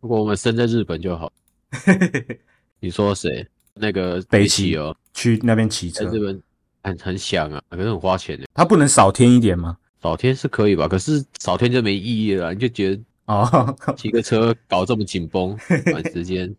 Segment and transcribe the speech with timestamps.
[0.00, 1.32] 如果我们生在日本就好。
[2.80, 3.46] 你说谁？
[3.74, 6.42] 那个北汽哦，去那边骑车，在日本
[6.82, 8.46] 很很想啊，可是很花钱的。
[8.54, 9.76] 他不能少添一点吗？
[10.02, 15.56] 少添是可以吧，可是少添就没意义了，你就觉得哦，骑个车搞这么紧绷，
[15.86, 16.54] 短时间。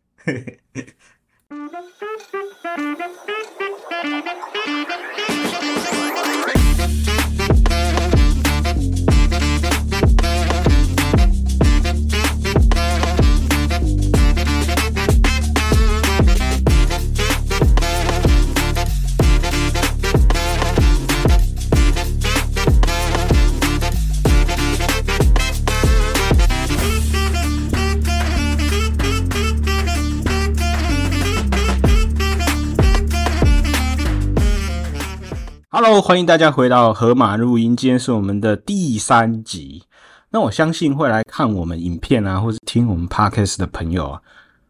[35.81, 39.83] Hello，欢迎大家回到河马录音，今天是我们的第三集。
[40.29, 44.21] 那我相信会来看我们影片啊，或是听我们 Podcast 的朋友啊，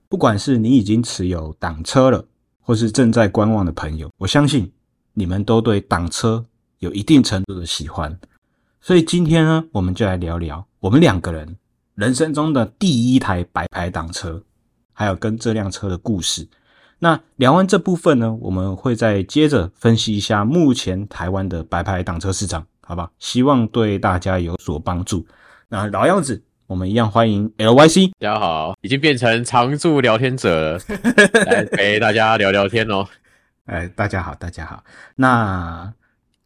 [0.07, 2.23] 不管是你已经持有挡车了，
[2.61, 4.71] 或是正在观望的朋友，我相信
[5.15, 6.45] 你们都对挡车
[6.77, 8.15] 有一定程度的喜欢。
[8.79, 11.57] 所以今天呢，我们就来聊聊我们两个人
[11.95, 14.43] 人生中的第一台白牌挡车，
[14.93, 16.47] 还有跟这辆车的故事。
[17.01, 23.09] 那聊完这部分呢，我们会再接着分析一下目前台湾的白牌挡车市场，好吧？
[23.19, 25.25] 希望对大家有所帮助。
[25.69, 28.11] 那老样子，我们一样欢迎 LYC。
[28.19, 30.79] 大家好，已经变成常驻聊天者了，
[31.45, 33.05] 来陪大家聊聊天哦。
[33.63, 34.83] 哎，大家好，大家好。
[35.15, 35.93] 那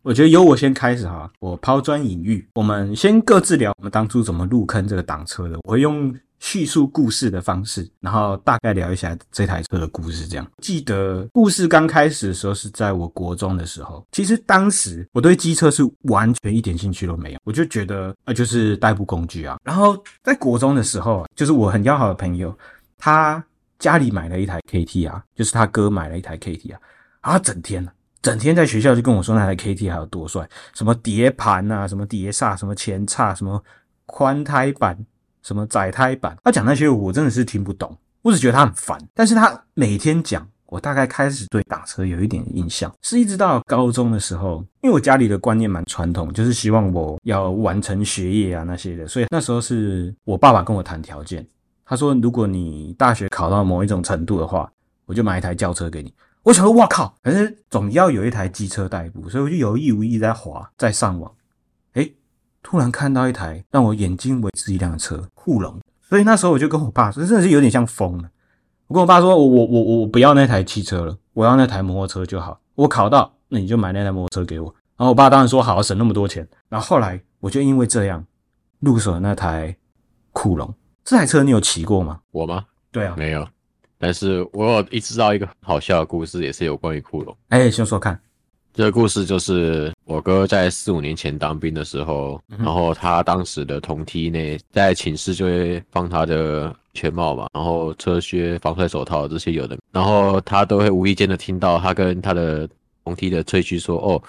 [0.03, 5.57] 我觉得由我先开始哈，我抛砖引玉，我们先各自聊我们当初怎么入坑这个挡车的。
[5.63, 6.15] 我会用。
[6.43, 10.27] 叙述故事的方式，然后大概聊一下这台车的故事。
[10.27, 14.05] 这样，记得故事刚开始的时候是在我国中的时候。
[14.11, 19.57] 其实当时我对机车是完全一点兴趣都没有，我就觉得呃就是代步工具啊。
[19.63, 22.53] 然后在国中的时候，就是我很要好的朋友，
[22.97, 23.41] 他
[23.79, 26.79] 家里买了一台 KT 啊就是他哥买了一台 KT 啊
[27.21, 27.87] 啊，整天
[28.21, 33.63] 整天在学校就跟我说那台 KT 还有多帅，什么碟盘啊，什么碟刹，什么前叉，什么
[34.05, 35.05] 宽胎板。
[35.43, 36.35] 什么载胎版？
[36.43, 38.97] 他讲那些我真的是听不懂，我只觉得他很烦。
[39.13, 51.45] 但是他每天讲，我大概开始对打车有一点印象，是一直到高中的时候，因为我家里的观念蛮传统，就是希望我要完成学业啊那些的，所以那时候是我爸爸跟我谈条件，
[51.85, 54.71] 他说如果你大学考到某一种程度的话，
[55.05, 56.11] 我就买一台轿车给你。
[56.43, 61.31] 我想说，哇靠，反正总要有一台机车代步，所以我就有意无意在滑，在上网。
[62.63, 65.79] 突然看到一台让我眼睛为之一亮的车，酷龙。
[66.01, 68.29] 所以那时候我就跟我爸说，真的是有点像疯了。
[68.87, 72.59] 我跟我爸说，我我我我不要那台汽车了，我要那台摩托车就好。
[72.75, 74.73] 我考到，那你就买那台摩托车给我。
[74.95, 76.47] 然后我爸当然说好，省那么多钱。
[76.69, 78.25] 然后后来我就因为这样
[78.79, 79.75] 入手了那台
[80.31, 80.73] 酷龙。
[81.03, 82.19] 这台车你有骑过吗？
[82.31, 82.65] 我吗？
[82.91, 83.47] 对啊，没有。
[83.97, 87.35] 但是我有一知道一个好笑的故事，也是有关于酷龙。
[87.49, 88.19] 哎，先说看。
[88.73, 102.67] 这个故事就是我哥在四五年前当兵的时候，然后他当时的同梯内在寝室就会放他的全帽嘛，然后车靴、防晒手套这些有的，然后他都会无意间的听到他跟他的
[103.03, 104.21] 同梯的吹嘘说：“哦，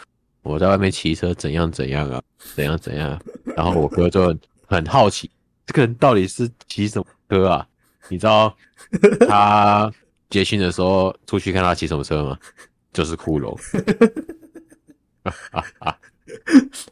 [0.43, 2.21] 我在外面骑车怎样怎样啊，
[2.54, 3.19] 怎样怎样。”
[3.56, 5.31] 然后我哥就很好奇，
[5.65, 7.66] 这个人到底是骑什么车啊？
[8.10, 8.54] 你知道
[9.27, 9.91] 他
[10.28, 12.38] 结训的时候出去看他骑什么车吗？
[12.94, 13.55] 就是酷龙。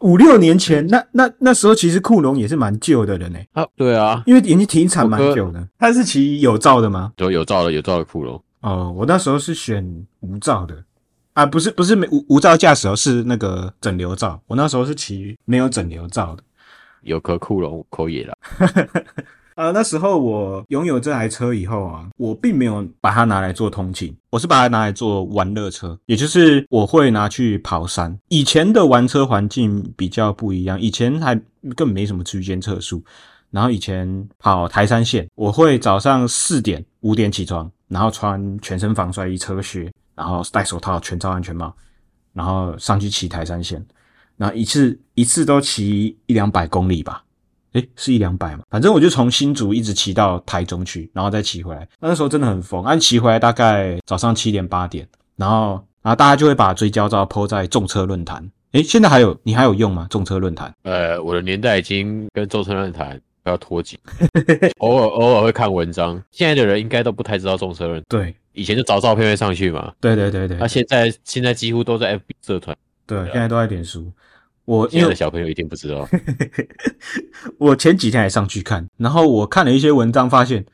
[0.00, 3.38] 五六年前，那那那时候其实库龙也是蛮旧的了呢。
[3.52, 5.66] 啊，对啊，因为已经停产蛮久的。
[5.78, 7.12] 他是骑有罩的吗？
[7.16, 8.42] 对，有罩的，有罩的酷龙。
[8.60, 10.84] 哦，我那时候是选无罩的
[11.32, 14.41] 啊，不是不是没无无罩驾驶哦，是那个整流罩。
[14.46, 16.42] 我那时候是骑没有整流罩的，
[17.02, 18.36] 有颗库龙可以了。
[19.54, 28.18] 呃，那时候我拥有这台车以后啊，我并没有把它拿来做通勤，我是把它拿来做玩乐车，也就是我会拿去跑山。
[28.28, 31.34] 以前的玩车环境比较不一样，以前还
[31.76, 33.04] 根本没什么区间测速，
[33.50, 41.74] 然后以前跑台山线，我会早上四点五点起床，然后穿全身防摔衣、车靴，然后戴手套、全罩安全帽，
[42.32, 43.84] 然后上去骑台山线，
[44.38, 47.22] 然后一次一次都骑一两百公里吧。
[47.72, 48.63] 诶，是一两百嘛？
[48.71, 51.89] 反正我就从新竹一直骑到台中去，然后再骑回来。
[52.01, 58.51] 那时候真的很疯，按骑回来大概早上七点八点，然后然后大家就会把追焦照 po 在众车论坛。
[58.72, 60.07] 诶，现在还有你还有用吗？
[60.10, 60.72] 众车论坛？
[60.83, 63.98] 呃，我的年代已经跟众车论坛要脱节，
[64.78, 66.22] 偶尔偶尔会看文章。
[66.30, 68.04] 现在的人应该都不太知道众车论坛。
[68.09, 69.92] 对，以前就找照片会上去嘛。
[70.01, 70.57] 对对对对。
[70.59, 72.77] 那现在现在几乎都在 FB 社团。
[73.07, 74.10] 对，现在都在脸书。
[74.64, 76.09] 我现在的小朋友一定不知道。
[77.59, 80.64] 我前几天还上去看，然后我看了一些文章，发现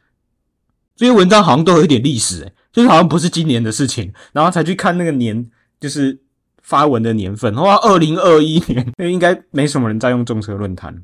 [0.96, 5.50] 这些文章好像都有一点历史，诶就是好像不是今年的事情，然后才去看那个年，
[5.80, 6.18] 就是
[6.62, 11.02] 发文的年份，哇，二零二一年，那应该没什么人在用众车论坛，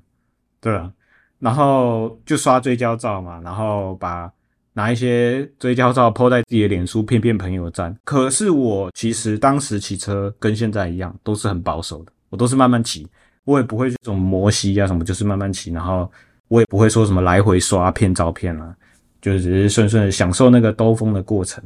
[0.60, 0.92] 对啊，
[1.38, 4.30] 然后就刷追焦照嘛，然后把
[4.75, 7.96] 拿一些追焦照 po 在自己的脸书骗骗朋友站。
[8.04, 13.06] 可是我其实当时骑车跟现在一样，都是很保守的，我都是慢慢骑，
[13.44, 16.10] 我也不会这种摩西啊什么，就是慢慢骑，然后
[16.48, 18.75] 我也不会说什么来回刷片照片啊。
[19.22, 21.62] 就只是顺顺的享受那个兜风的过程。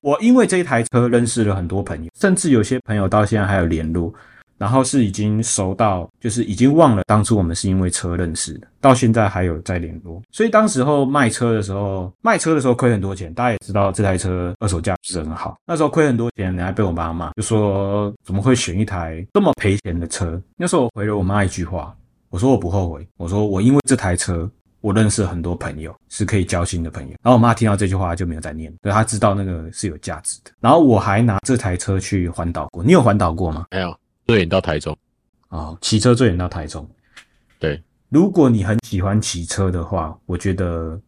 [0.00, 4.14] 我因为这一台车认识了很多朋友，甚至有些朋友到现在还有联络，
[4.62, 10.22] 然后是已经熟到就是已经忘了当初我们是因为车认识的，到现在还有在联络。
[10.30, 15.56] 所以当时候卖车的时候，卖车的时候亏很多钱，大家也知道这台车二手价不是很好。
[15.66, 20.40] 那时候亏很多钱，你还被我妈骂，就说怎么会选一台这么赔钱的车？
[20.56, 21.92] 那时候我回了我妈一句话，
[22.30, 24.48] 我说我不后悔，我说我因为这台车。
[24.80, 27.10] 我认识很多朋友，是可以交心的朋友。
[27.22, 30.50] 然后我妈听到这句话就没有再念，所以她知道那个是有价值的。
[30.58, 33.66] 然后我还拿这台车去环岛过，你有环岛过吗？
[33.70, 34.96] 没有，最远到台中。
[35.48, 36.88] 哦，骑车最远到台中。
[37.58, 41.00] 对，如果你很喜欢骑车的话，我觉得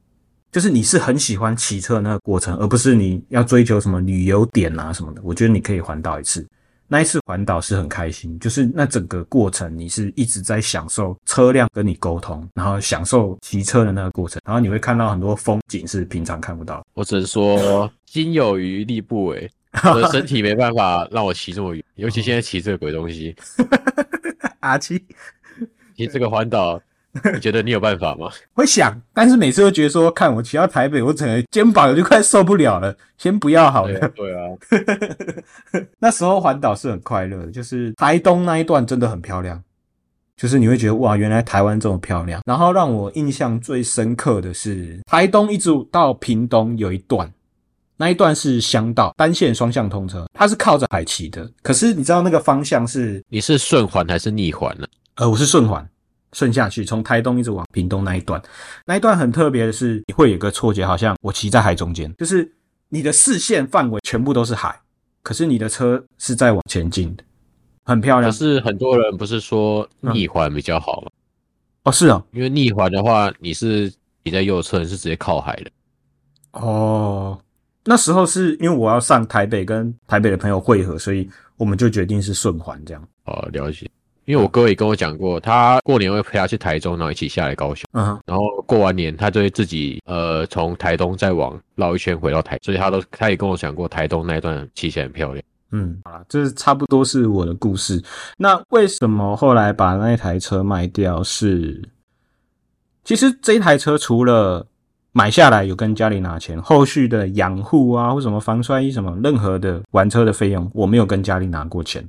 [0.53, 5.21] 就是你是很喜欢骑车的那个过程，而不是你要追求什么旅游点啊什么的。
[5.25, 6.47] 我觉得你可以环岛一次。
[6.87, 16.85] 那一次环岛是很开心，就是那整个过程你是一直在享受车辆跟你沟通，然后享受骑车的那个过程，然后你会看到很多风景是平常看不到。
[16.93, 19.51] 我只能说心有余力不为，
[19.83, 23.35] 我的 身体没办法让我骑这么远，尤其现在骑这个鬼东西。
[24.61, 25.03] 阿七，
[25.97, 26.81] 骑这个环岛。
[27.33, 28.29] 你觉得你有办法吗？
[28.55, 34.01] 会想，但是每次都觉得说，看我骑到台北，我整个肩膀就快受不了了，先不要好了。
[34.09, 34.51] 对，对啊，
[36.01, 39.63] 那时候环岛是很快乐的，就是台东那一段真的很漂亮，
[40.37, 42.43] 就是你会觉得哇，原来台湾这么漂亮。
[42.45, 47.33] 然后让我印象最深刻的是台东一直到屏东有一段，
[48.05, 51.51] 那一段是乡道，单线双向通车，它是靠着海骑的。
[51.63, 53.25] 可是你知道那个方向是？
[53.31, 54.87] 你是顺环还是逆环呢？
[55.15, 55.89] 呃，我是顺环。
[56.35, 58.43] 顺下去，从台东一直往屏东那一段，
[58.85, 62.53] 那一段很特别的是，你会有个错觉，好像我骑在海中间，就是
[62.91, 64.79] 你的视线范围全部都是海，
[65.23, 67.25] 可是你的车是在往前进的，
[67.87, 68.31] 很漂亮。
[68.31, 71.09] 可是很多人不是说逆环比较好吗？
[71.09, 71.15] 嗯、
[71.85, 73.91] 哦，是啊、哦，因为逆环的话，你是
[74.23, 75.71] 你在右侧，你是直接靠海的。
[76.53, 77.39] 哦，
[77.85, 83.09] 那时候是因为我要上台北跟台北的朋友会合，所以我们就决定是顺环这样。
[83.25, 83.91] 哦，了解。
[84.25, 87.87] 因为我哥也跟我讲过，他过年会陪他去台中，然后一起下来高雄。
[87.93, 95.45] 嗯，然后过完年，他就会自己呃从台东再往绕一圈回到台，所以他都他也跟我讲过台东那一段骑起来很漂亮。
[95.73, 98.03] 嗯，好啦，这是差不多是我的故事。
[98.39, 101.61] 那为什么后来把那一台车卖掉是？
[101.61, 101.83] 是
[103.05, 104.67] 其实这一台车除了
[105.15, 112.07] 买下来有跟家里拿钱，后续的养护啊或什么防摔衣什么任何的玩车的费用，我没有跟家里拿过钱。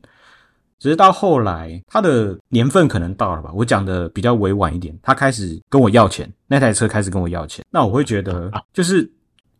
[0.80, 3.52] 只是到后来，他的年份可能到了吧。
[3.54, 9.10] 我讲的比较委婉一点，他开始跟我要钱，那台车开始跟我要钱，那我会觉得就是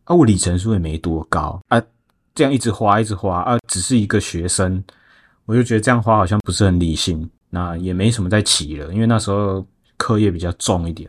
[0.04, 1.80] 啊，我里程数也没多高啊，
[2.34, 4.82] 这样一直花一直花啊，只是一个学生，
[5.46, 7.28] 我就觉得这样花好像不是很理性。
[7.48, 9.64] 那也没什么在骑了，因为那时候
[9.96, 11.08] 课业比较重一点，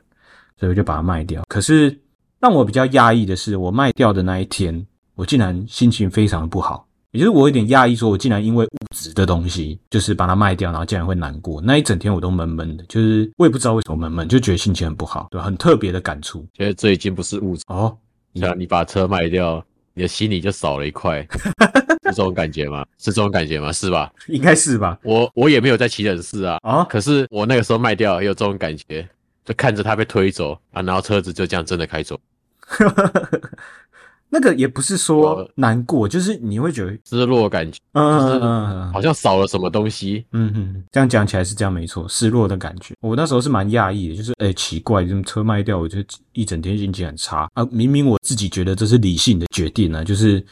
[0.57, 1.43] 所以我就把它卖掉。
[1.49, 1.99] 可是
[2.39, 4.85] 让我比较讶异的是，我卖掉的那一天，
[5.15, 6.85] 我竟然心情非常的不好。
[7.11, 11.59] 也就是我有点讶异，说我竟然因为物质的东西，就是把它卖掉，然后竟然会难过。
[11.61, 16.45] 那一整天我都闷闷的，就是我也不知道为什么闷闷，就觉得心情很不好，对，很特别的感触。
[16.55, 17.97] 其实这已经不是物质哦，
[18.35, 21.25] 像你把车卖掉，你的心里就少了一块，
[22.03, 22.85] 是这种感觉吗？
[22.99, 23.71] 是这种感觉吗？
[23.71, 24.11] 是吧？
[24.27, 24.99] 应该是吧。
[25.03, 29.07] 我我也没有在骑人士啊，啊、哦，可是我那个时候卖掉也有这种感觉，
[29.47, 32.19] 就看着他被推走啊，然后车子就这样真的开走。
[34.29, 42.93] 那个也不是说难过，就是你会觉得失落的感觉，嗯嗯嗯，好像少了什么东西，嗯嗯，这样讲起来是这样没错，失落的感觉。
[42.99, 45.99] 我那时候是蛮讶异的，就是哎、欸、奇怪，这车卖掉，我就
[46.33, 47.65] 一整天心情很差啊。
[47.71, 50.45] 明明我自己觉得这是理性的决定呢、啊，就是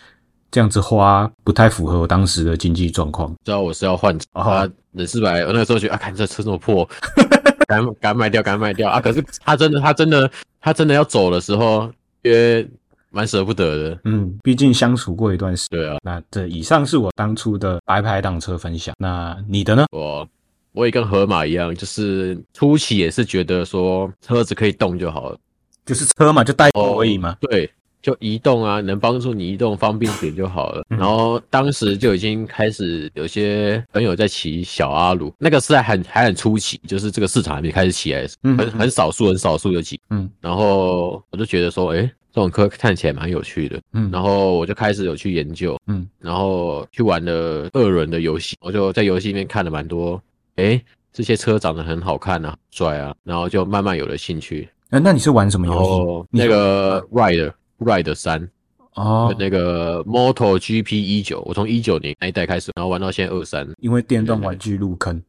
[0.49, 3.35] 这样子花不太符合我当时的经济状况。
[3.43, 6.89] 知道我是要换车啊，忍四百，我那个时候觉得啊，看这车这么破，
[7.65, 9.00] 赶赶卖掉，赶卖掉啊。
[9.00, 10.31] 可是他真的，他真的，
[10.62, 11.91] 他真的要走的时候，
[12.24, 12.67] 也。
[13.12, 15.79] 蛮舍不得的，嗯，毕竟相处过一段时间。
[15.79, 18.93] 对啊，那这以上是我当初的白牌挡车分享。
[18.98, 19.86] 那你的呢？
[19.91, 20.27] 我
[20.74, 25.38] 我也跟河马一样，就是初期也是觉得说车子可以动就好了，
[25.86, 27.38] 就是车嘛，就代步而已嘛。
[27.39, 27.72] 对，
[28.05, 30.85] 就移动啊，能帮助你移动方便点就好了。
[30.88, 40.00] 然后当时就已经开始有些朋友在骑小阿鲁，那个是在很还很初期，就是这个市场还没开始起来，很很少数很少数有几。
[40.12, 50.21] 嗯，然后我就觉得说，诶这种科看起来蛮有趣的，嗯，然后我就开始有去研究，嗯，然后去玩了二轮的游戏，我就在游戏里面看了蛮多，
[50.57, 50.79] 诶，
[51.12, 54.69] 这些车长得很好看啊，帅啊，然后就慢慢有了兴趣。
[54.91, 56.27] 哎，那你是玩什么游戏？
[56.29, 58.50] 那个 Ride Ride 三。
[58.96, 65.22] 哦，那个 Moto GP 一九，我从一九年那一代开始，然后玩到现在二三，因为电动玩具入坑，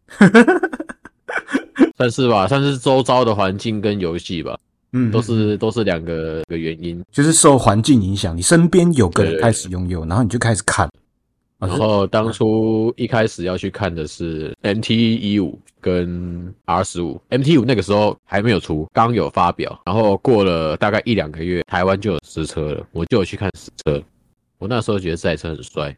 [1.99, 4.57] 算是吧，算是周遭的环境跟游戏吧，
[4.93, 10.89] 嗯，都是都是两个个原因，就是受环境影响，你身边有个人开始拥有，然后你就开始看。
[11.59, 24.03] 然后当初一开始要去看的是 MT 一五跟 R 十五，MT 五那个时候还没有出，刚有发表，然后过了大概一两个月，台湾就有实车了，我就有去看实车。
[24.59, 25.97] 我那时候觉得这台车很帅，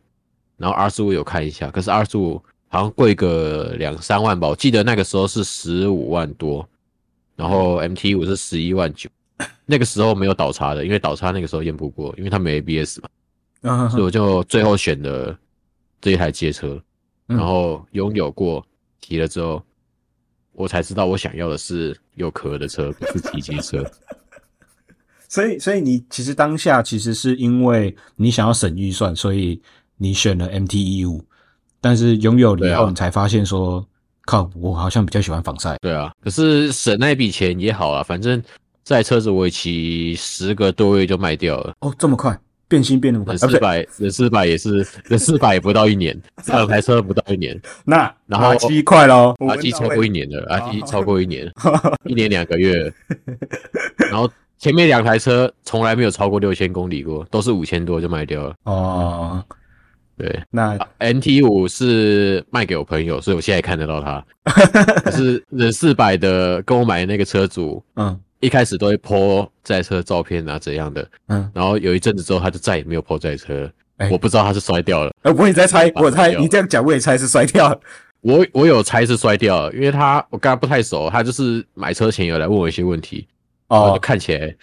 [0.57, 6.65] 然后 R 十五有看一下，可是 R 十五好像贵个两三万吧，我记得那个时候是十五万多，
[7.35, 9.11] 然后 MT 五是十一万九，
[9.67, 13.00] 那个时候没有倒叉的，因为倒叉那个时候验不过，因为它没 ABS
[13.62, 15.37] 嘛，所以我就最后选的。
[16.00, 16.81] 这一台街车，
[17.26, 18.64] 然后拥有过，
[19.00, 19.62] 提了之后，
[20.52, 23.85] 我才知道我想要的是有壳的车，不是骑机车。
[25.28, 29.61] 所以，所以你其实当下其实是因为你想要省预算，所以
[29.99, 31.23] 你选了 MT-15，
[31.81, 33.87] 但是拥有了以后，你才发现说，
[34.25, 35.76] 靠，我好像比较喜欢防晒。
[35.83, 38.43] 对啊，可是省那笔钱也好啊，反正
[38.85, 41.75] 这台车子我骑十个多月就卖掉了。
[41.81, 42.38] 哦，这么快？
[42.68, 44.84] 变心变那么快，四百，四百也是，
[45.18, 47.58] 四百也不到一年， 这两台车不到一年。
[47.84, 51.50] 那然后七快咯，阿七超过一年了，阿七超过一年，
[52.04, 52.92] 一年两个月。
[54.10, 58.54] 然后前面两台车从来没有超过六千公里过，都是五千多就卖掉了。
[58.64, 59.42] 哦，
[60.18, 64.22] 对，那 NT 五是卖给我朋友，所以我现在看得到他。
[65.02, 68.20] 可是忍四百的跟我买的那个车主，嗯。
[68.40, 71.09] 一开始都会 po 这台车的照片啊，怎样的？
[71.28, 73.71] 嗯，然后有一阵子之后，他就再也没有 po 这台车。
[73.99, 75.12] 欸、我不知道他是摔掉了。
[75.23, 77.80] 呃，我也在猜，我猜你这样讲，我也猜是摔掉了。
[78.21, 83.26] 我我有猜是摔掉了，因为他我跟他不太熟，他就是买车前有来问我一些问题，
[83.66, 84.54] 哦，就看起来，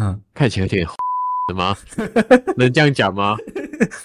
[0.00, 0.84] 嗯，看起来有点
[1.48, 1.76] 什么？
[2.58, 3.36] 能这样讲吗？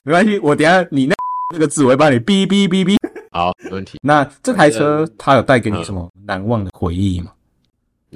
[0.03, 1.15] 没关系，我等下你那
[1.53, 2.95] 那个字我会帮你哔哔哔哔。
[3.31, 3.97] 好，没问题。
[4.03, 7.31] 那这台车它有带给你什么难忘的回忆吗？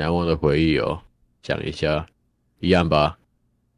[0.02, 1.00] 难忘的回忆哦，
[1.44, 2.04] 讲一下，
[2.60, 3.16] 一样吧。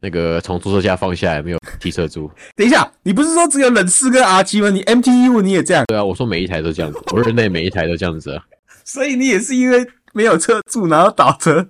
[0.00, 2.30] 那个从驻车架放下来没有踢车柱。
[2.56, 4.70] 等一下，你不是说只有冷四跟 R 七吗？
[4.70, 5.84] 你 MT-15 你也这样？
[5.86, 8.42] 对啊，我说每一台都这样子，我认内每一台都这样子啊。
[8.84, 11.68] 所以你也是因为没有车柱，然后倒车？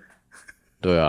[0.81, 1.09] 对啊。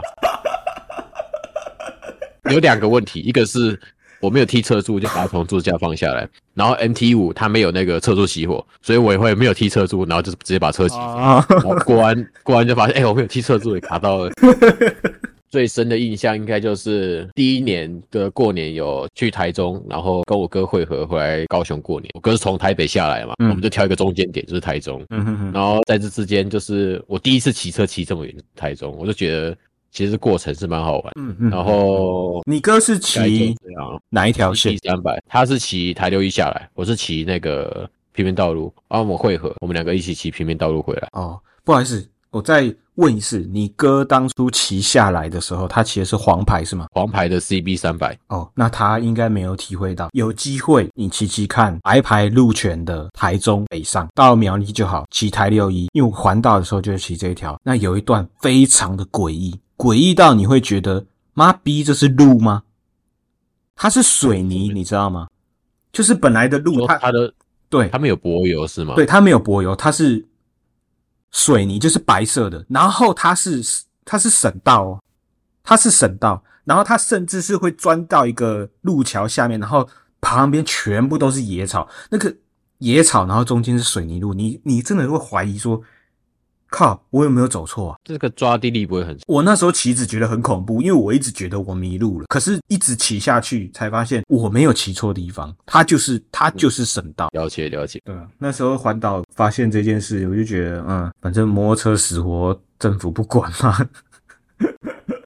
[2.49, 3.79] 有两个问题，一个是。
[4.25, 6.27] 我没有踢车柱，就把它从柱架放下来。
[6.53, 10.95] 然后 MT 五它没有那个车柱熄火，所以我也会没有踢车柱，然后就直接把车起。
[11.85, 14.31] 过完 过完就发现，哎、欸，我没有踢车柱也卡到了。
[15.47, 22.09] 最深的印象应该就是第一年的过年有去台中，然后跟我哥会合回来高雄过年。
[22.13, 25.01] 我哥是从台北下来嘛，嗯、我们就挑一个中间点，就是台中。
[25.11, 29.55] 嗯、哼哼然后在这之间，就是我第一次骑车骑这么远，台中，我就觉得。
[29.95, 33.55] 其实过程是蛮好玩，嗯嗯，然后你哥是骑
[34.09, 34.77] 哪一条线？
[34.79, 41.07] 三百，他是骑台六一下来，我是骑那个平面道路，然后我们会合，我们两个一起骑平面道路回来。
[41.13, 46.87] 哦，不好意思，我再问一次，你哥当初骑下来的时候，他骑的是黄牌是吗？
[46.91, 48.17] 黄牌的 CB 三百。
[48.27, 59.57] 哦，那他应该没有体会到，有机会你骑骑看白牌路权的台中北上到苗栗就好，骑台六一，因为我环岛的时候就是骑这一条，那有一段非常的诡异。
[59.77, 62.63] 诡异到你会觉得妈逼，这是路吗？
[63.75, 65.27] 它是水泥，你知道吗？
[65.91, 67.33] 就是本来的路，它它的
[67.69, 68.95] 对，它没有柏油是吗？
[68.95, 70.25] 对，它没有柏油，它是
[71.31, 72.65] 水泥，就是白色的。
[72.69, 73.61] 然后它是
[74.05, 75.03] 它是省道哦，
[75.63, 79.87] 它是省道，然后它甚至是会钻到一个路桥下面，然后
[80.21, 82.33] 旁边全部都是野草，那个
[82.77, 85.81] 野草，然后中间是水泥路，你你真的会怀疑说。
[86.69, 87.01] 靠！
[87.09, 87.97] 我有没有走错啊？
[88.03, 89.17] 这个抓地力不会很……
[89.27, 92.25] 我那时候骑只觉得很恐怖，因为我一直觉得我迷路了。
[92.27, 97.29] 可是，一直骑下去才发现我没有骑错地方，它就是它就是省道。
[97.31, 98.01] 了解了解。
[98.03, 103.87] 对啊，那时候环岛发现这件事，我就觉得，嗯，反正摩托车死活政府不管嘛。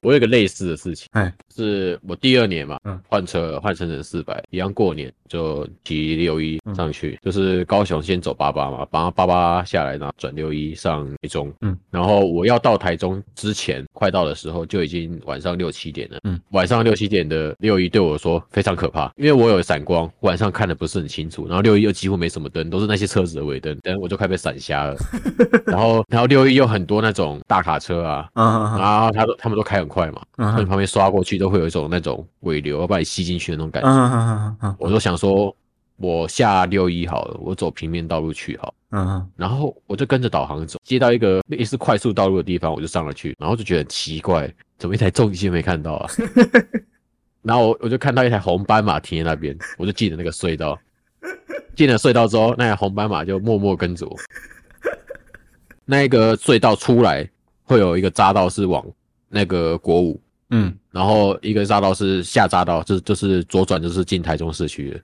[0.02, 24.96] 我有个类似的事情，哎，是我第二年嘛，嗯，换车换成忍四百，一样过年就骑六一上去，就是高雄先走八八嘛，把八八下来，然后转六一上台中，嗯，然后我要到台中之前，快到的时候就已经晚上六七点了，嗯，晚上六七点的六一对我说非常可怕，因为我有闪光，晚上看的不是很清楚，然后六一又几乎没什么灯，都是那些车子的尾灯，等我就快被闪瞎了，
[25.66, 33.88] 然后然后六一又很多那种大卡车啊，然后他都他们都开很快嘛，嗯，从你旁边刷过去都会有一种那种尾流要把你吸进去的那种感觉。
[33.90, 35.54] 嗯嗯嗯嗯，我就想说，
[35.96, 38.72] 我下六一好了，我走平面道路去好。
[38.92, 46.10] 嗯嗯，然后我就跟着导航走，接到一个类似快速道路的地方，我就上了去，然后就觉得很奇怪，怎么一台重机没看到啊？
[47.42, 50.78] 然后我我就看到一台红斑马停在那边，我就进了那个隧道。
[51.76, 54.16] 进了隧道之后，那台红斑马就默默跟着我。
[55.86, 57.28] 那个隧道出来
[57.64, 58.84] 会有一个匝道是往
[59.30, 60.20] 那个国五，
[60.50, 65.00] 嗯，然后一个匝道是下匝道，就就是左转就是进台中市区的，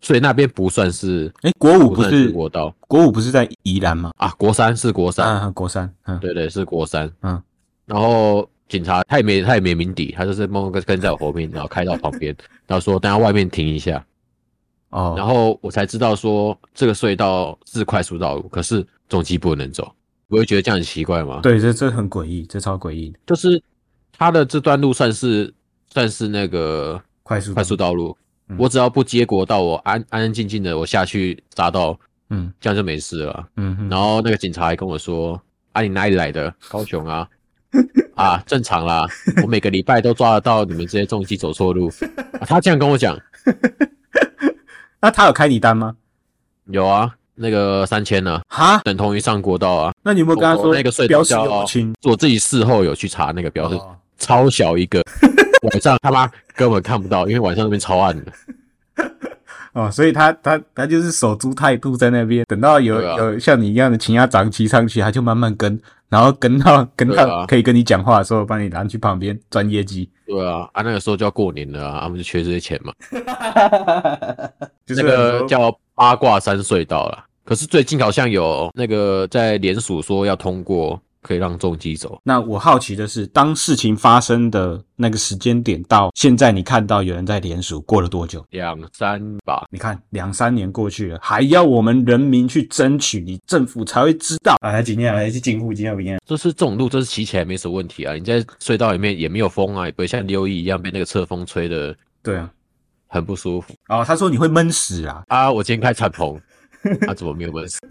[0.00, 1.32] 所以那边不算是。
[1.42, 4.10] 哎，国五不是国道，国五不是在宜兰吗？
[4.16, 7.40] 啊，国三是国三，啊，国三，嗯，对对是国三，嗯，
[7.84, 12.34] 然后警察他也没他也没鸣笛，他就是默默跟跟在我后面，然后开到旁边，
[12.66, 14.04] 然后说等下外面停一下。
[14.90, 19.92] 哦，然后我才知道说这个隧道是快速道路，可是重机不能走，
[20.28, 21.40] 不会觉得这样很奇怪吗？
[21.42, 23.14] 对，这这很诡异，这超诡异。
[23.26, 23.62] 就是
[24.16, 25.52] 他的这段路算是
[25.88, 28.16] 算是那个快速快速道路，
[28.48, 31.98] 嗯、我只要不接国道，我安安安静静的我下去匝道，
[32.30, 33.48] 嗯，这样就没事了。
[33.56, 35.40] 嗯，然后那个警察还跟我说
[35.72, 36.52] ：“啊，你哪里来的？
[36.68, 37.28] 高雄啊？
[38.16, 39.06] 啊，正常啦，
[39.42, 41.88] 我每个礼拜都抓得到你们这些重机走错路。
[42.40, 43.16] 啊”他这样跟我讲。
[45.00, 45.96] 那他有开你单吗？
[46.66, 48.40] 有啊，那个三千呢？
[48.48, 49.92] 哈，等同于上国道啊。
[50.02, 51.92] 那你有没有跟他说那个隧道叫标识？
[52.04, 53.78] 我自己事后有去查那个标识，
[54.18, 55.02] 超小一个，
[55.62, 58.32] 晚上他妈根本看不到，因为晚上那边超暗的。
[59.74, 65.78] 哦，所以他他他就是守株待兔在那边，等到有、啊、有像你一样的勤押长骑上去，他就慢慢跟，
[66.08, 70.08] 然后跟到 跟到可以跟你讲话的时候，把你拦去旁边赚业绩。
[70.26, 72.92] 对啊，啊那个时候就要过年了啊，他们就缺这些钱嘛。
[74.86, 82.20] 就是那个叫八卦山隧道了，可是最近好像有那个在联署说要通过，可以让重机走。
[82.22, 88.44] 那我好奇的是，当事情发生的那个时间点到现在，你看到有人在联署，过了多久？
[88.50, 89.64] 两三吧。
[89.70, 94.54] 你看，两三年过去了，还要我们人民去争取，你政府才会知道。
[94.60, 96.20] 啊，今天来去进户，今天不一样。
[96.26, 98.12] 就是这种路，这是骑起来没什么问题啊。
[98.12, 101.96] 你在隧道里面也没有风啊，也不会像六一一样被那个侧风吹的。
[102.22, 102.50] 对啊。
[103.16, 105.22] 很不舒服哦，他说你会闷死啊！
[105.28, 106.38] 啊，我今天开敞篷，
[107.00, 107.80] 他、 啊、怎么没有闷死？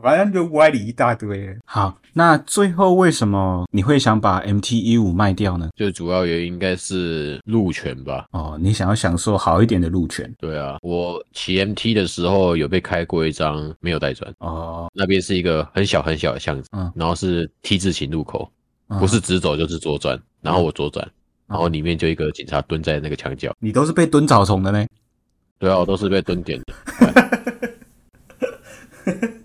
[0.00, 1.58] 反正就歪理一大堆。
[1.66, 5.68] 好，那最后为什么你会想把 MT-15 卖掉呢？
[5.74, 8.24] 最主要原因应该是路权吧。
[8.30, 10.32] 哦，你想要享受好一点的路权。
[10.38, 14.32] 对啊，我骑 MT 的时候有被开过一张没有带转。
[14.38, 18.48] 哦，那边是一个很小很小的巷子，嗯，然后是 T 字形路口，
[18.90, 21.04] 嗯、不是直走就是左转，然后我左转。
[21.04, 21.12] 嗯
[21.48, 24.86] 然后里面就一个警察蹲在那个墙角，你都是被蹲草丛的呢？
[25.58, 26.74] 对啊，我都是被蹲点的。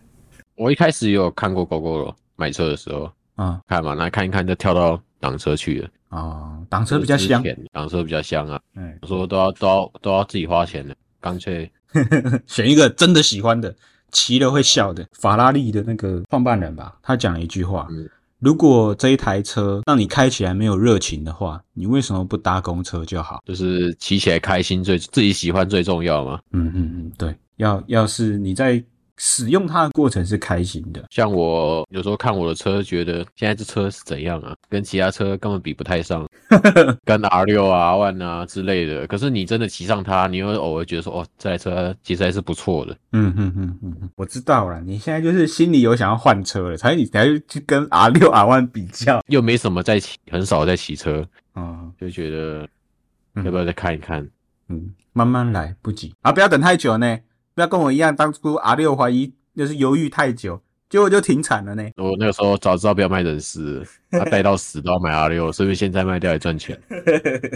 [0.56, 5.90] 我一开始也有看过 Gogoro 买车的时候，嗯，看嘛，那看一看就跳到挡车去了。
[6.10, 8.60] 哦，挡车比较香，挡车比较香啊。
[8.76, 11.72] 嗯，我说都要都要都要自己花钱的，干脆
[12.46, 13.74] 选一个真的喜欢的，
[14.12, 15.08] 骑了会笑的。
[15.14, 17.88] 法拉利的那个创办人吧，他讲了一句话。
[17.90, 18.08] 嗯
[18.44, 23.42] 如果这一台车让你开起来没有热情的话，你为什么不搭公车就好？
[23.46, 26.40] 就是骑起来开心最自己喜欢最重要嘛。
[26.52, 28.84] 嗯嗯嗯，对，要要是你在
[29.18, 31.04] 使用它的过程是开心的。
[31.10, 34.56] 像我有时候看我的车，觉得现在这车是怎样啊？
[34.70, 36.28] 跟其他车根本比不太上，
[37.06, 39.06] 跟 R6 啊、R1 啊之类的。
[39.08, 42.98] 可是你真的骑上它，你又偶尔觉得说，哦，这台车其实还是不错的。
[43.12, 52.68] 嗯嗯嗯嗯，我知道了，你现在就是心里有想要换车了，才你才去跟 R 六、R1 比较，又没什么在骑，很少在骑车，嗯，就觉得
[53.44, 54.22] 要不要再看一看？
[54.70, 57.20] 嗯，嗯，慢慢来，不急啊，不要等太久呢。
[57.56, 61.84] 不要跟我一样，当初 R 六怀疑就是犹豫太久，结果就停产了呢。
[61.98, 66.80] 我那个时候早知道不要卖人事，他 带到死都要买 R 六，所以现在卖掉也赚钱，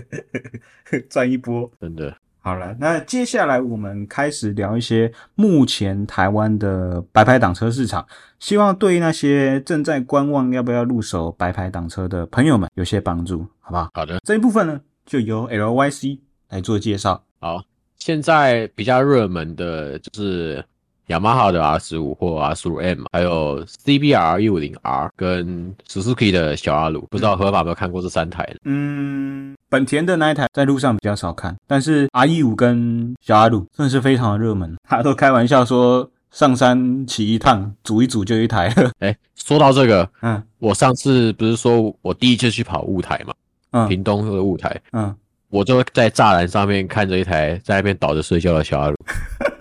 [1.10, 1.70] 赚一波。
[1.80, 2.16] 真的。
[2.40, 8.08] 好了，那接下来我们开始聊一些目前台湾的白牌挡车市场，
[8.40, 13.90] 希望对那些正在观望要不要入手白牌挡车的朋友们有些帮助，好不好？
[13.94, 17.22] 好的，这一部分呢，就由 LYC 来做介绍。
[17.40, 17.62] 好。
[18.08, 20.64] 现在比较热门的就是
[21.08, 28.50] 雅马哈的 R 十五或 R 十五 M，还有 CBR 一五零 R 跟 Suzuki 的小阿鲁，不知道合法有没有看过这三台？
[28.64, 38.90] 嗯，本田的那一台在路上比较少看，但是 R 一五跟小阿鲁真的是非常的热门，他都开玩笑说上山骑一趟，组一组就一台了。
[39.04, 43.34] 哎，说到这个，嗯，我上次不是说我第一次去跑雾台嘛，
[43.72, 45.14] 嗯，屏东的雾台，嗯。
[45.50, 48.96] 我就在栅栏上面看着一台在那边倒着睡觉的小阿鲁。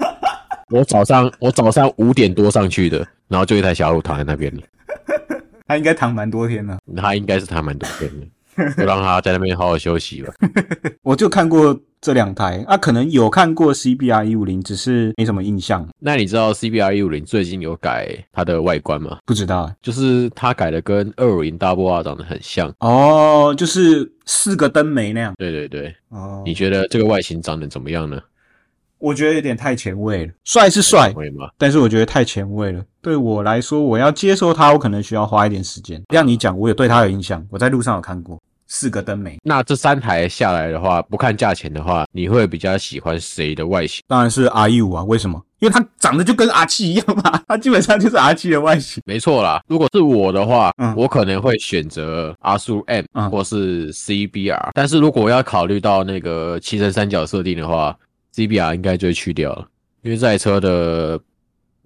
[0.71, 4.63] 我早上我早上五点多上去的，然后就一台小阿鲁躺在那边了。
[5.69, 6.79] 他应该躺蛮多天了。
[6.97, 8.27] 他应该是躺蛮多天的。
[8.77, 10.33] 就让他在那边好好休息吧。
[11.03, 15.87] 我就看过这两台，啊，可能有看过 CBR 一五零，只是没什么印象。
[15.99, 19.19] 那你知道 CBR 一五零最近有改它的外观吗？
[19.27, 25.35] 不知道，就是它改的跟二五零 Double R 长得很像哦，就是四个灯眉那样。
[25.39, 28.21] 对对对，哦，你觉得这个外形长得怎么样呢？
[28.99, 31.13] 我觉得有点太前卫了，帅是帅，
[31.59, 32.83] 但是我觉得太前卫了。
[33.03, 36.03] 对我来说，我要接受它，我可能需要花一点时间。
[36.09, 39.37] 让你讲，我有对它有印象，我在路上有看过四个灯眉。
[39.45, 44.03] 那这三台下来的话，不看价钱的话，你会比较喜欢谁的外形？
[44.09, 45.41] 当然是 R15 啊，为什么？
[45.59, 49.03] 因为它长得就跟阿七一样嘛， 它基本上就是阿七的外形。
[49.07, 54.71] 没错啦，如果是我的话，嗯，我可能会选择 R15M，嗯，或是 CBR。
[54.75, 57.97] 但是如果我要考虑到那个七乘三角设定的话
[58.37, 59.67] ，CBR 应该就会去掉了，
[60.03, 61.19] 因为这台车的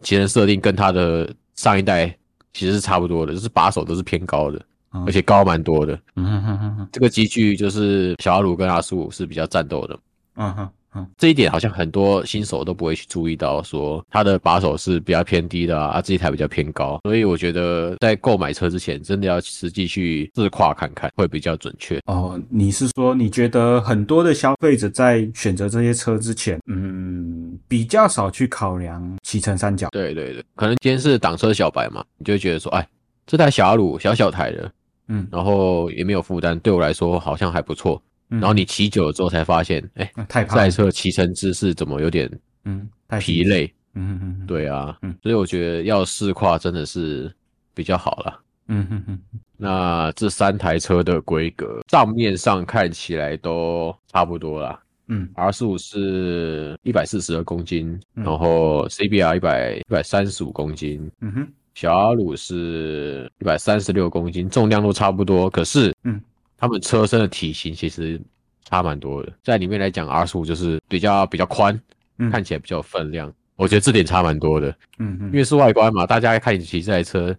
[0.03, 2.15] 骑乘设定跟它的上一代
[2.53, 4.61] 其实是差不多的，就是把手都是偏高的，
[4.93, 5.99] 嗯、而且高蛮多的。
[6.17, 9.99] 嗯哼哼哼，这个机具就是小阿鲁跟阿苏是比较战斗的。
[10.35, 10.69] 嗯哼。
[10.95, 22.01] 嗯，这一点好像很多新手都不会去注意到，说它的把手是比较偏低的啊，啊这一台比较偏高，所以我觉得在购买车之前，真的要实际去试跨看看，会比较准确。
[22.07, 29.89] 哦，你是说你觉得很多的消费者在选择这些车之前，嗯，比较少去考量骑乘三角？
[29.91, 32.85] 对对对，可能今天是挡车小白嘛，你就会觉得说，哎，
[33.27, 34.73] 这台小阿鲁小小台的，
[35.07, 38.03] 嗯，然后也没有负担，对我来说好像还不错。
[38.39, 42.31] 然后你骑久了之后才发现，哎、嗯，太胖，这台车骑乘姿势怎么有点
[42.65, 42.89] 嗯
[43.19, 43.67] 疲累？
[43.95, 47.33] 嗯嗯嗯，对啊，嗯，所以我觉得要试跨真的是
[47.75, 48.41] 比较好了。
[48.69, 49.19] 嗯哼哼，
[49.57, 54.81] 那这三台车的规格账面上看起来都差不多啦。
[55.09, 66.21] 嗯，R 十五是一百四十二公斤，嗯、然后 CBR 一百一百三十五公斤，嗯哼，小阿鲁是一百三十六公斤，重量都差不多，可是嗯。
[66.61, 68.21] 他们车身的体型其实
[68.69, 71.81] 差蛮多的，在里面来讲，R15 就是比较比较宽，
[72.19, 73.33] 嗯，看起来比较有分量。
[73.57, 74.69] 我觉得这点差蛮多的，
[74.99, 77.35] 嗯嗯，因为是外观嘛，大家看你骑这台车，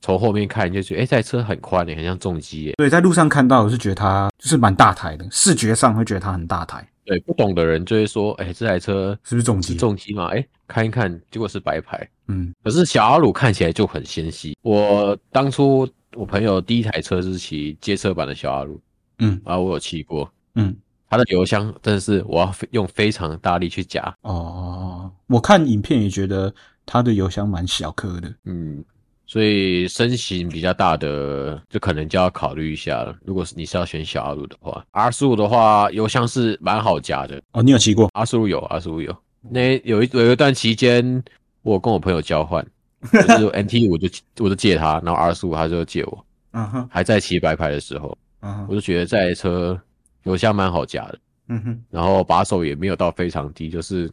[0.00, 2.74] 从后面看就觉得，哎，这台车很宽诶，很像重机耶。
[2.76, 6.86] 对，在路上看到我是觉得它就是蛮大台的，视觉上会觉得它很大台。
[7.04, 9.74] 对，不懂的人就会说，哎，这台车是不是重机？
[9.76, 12.08] 重机嘛，哎，看一看，结果是白牌。
[12.28, 14.54] 嗯，可是小阿鲁看起来就很纤细。
[14.60, 15.88] 我当初。
[16.14, 18.80] 我朋友第一台车是骑街车版的小阿鲁，
[19.18, 20.74] 嗯，然后我有骑过，嗯，
[21.10, 24.14] 它的油箱真的是我要用非常大力去夹。
[24.22, 26.52] 哦，我看影片也觉得
[26.84, 28.82] 它的油箱蛮小颗的，嗯，
[29.26, 33.14] 所以身形比较大的就可能就要考虑一下了。
[33.24, 37.42] 如果是你是要选小阿鲁的话，R 十五的话油箱是蛮好夹的。
[37.52, 39.14] 哦，你有骑过？R 十五有，R 十五有。
[39.48, 41.22] 那有一有一段期间，
[41.62, 42.66] 我跟我朋友交换。
[43.12, 49.80] 就是 NT 我就我就借他，然后 R 十五他就借我，嗯哼，还在骑白牌的时候，嗯哼，我就觉得这台车
[50.24, 54.10] 油箱蛮好夹的，嗯哼，然后把手也没有到非常低，就是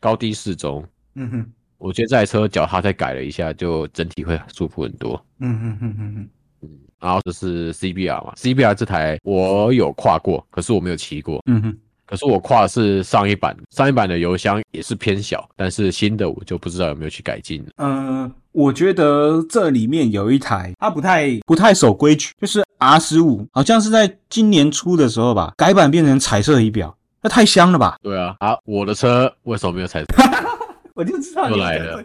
[0.00, 1.46] 高低适中，嗯哼，
[1.78, 6.28] 我觉得这台车脚踏再改了一下，就整体会舒服很多，嗯哼哼哼哼，
[6.62, 11.78] 嗯，然后就是 CBR 嘛，CBR 这台我有跨过，可是我没有骑过，嗯哼。
[12.10, 17.64] 可是我跨的是上一版，上一版的油箱也是偏小，但是新的我就不知道有没有去改进。
[17.76, 26.92] 呃，我觉得这里面有一台它不太不太守规矩，就是 R 十五，好像是在今年初的时候吧，改版变成彩色仪表，
[27.22, 27.96] 那太香了吧？
[28.02, 30.06] 对啊，啊，我的车为什么没有彩色？
[30.94, 32.04] 我就知道又来了，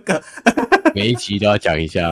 [0.94, 2.12] 每一期都要讲一下，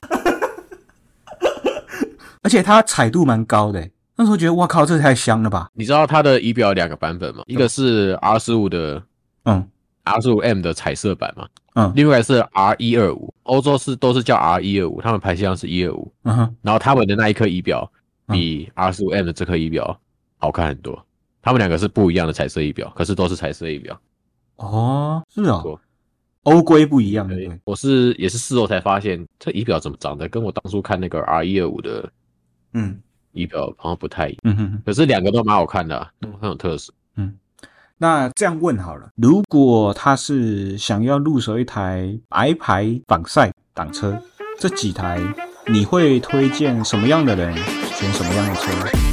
[2.41, 3.87] 而且它彩度蛮高的。
[4.15, 5.69] 那时候觉得哇靠，这太香了吧！
[5.73, 7.43] 你知道它的仪表有两个版本吗？
[7.47, 9.01] 一个是 R 十五的，
[9.45, 9.67] 嗯
[10.03, 17.91] ，R 十五 M 的彩色版嘛，嗯，另外是 R 一二五，欧洲是都是叫 R 一二五，他们排气量是一二五，嗯哼，然后他们的那一颗仪表
[18.27, 19.99] 比 R 十五 M 的这颗仪表
[20.37, 21.03] 好看很多，
[21.41, 23.99] 他们两个是不一样的彩色仪表，可是都是彩色仪表。
[24.57, 25.79] 哦，是哦，
[26.43, 27.27] 欧规不一样。
[27.27, 32.11] 对，我是也是事后才发现，这仪表怎么长得跟我当初看那个 R 一二五的，
[32.73, 32.99] 嗯。
[33.33, 36.93] 仪表好像不太一样，嗯哼，可是两个都蛮好看的，啊，都很有特色。
[37.17, 37.33] 嗯，
[37.97, 44.21] 那这样问好了，如果他是想要入手一台白牌仿赛挡车，
[44.59, 45.19] 这几台
[45.67, 49.12] 你会推荐什么样的人选什么样的车？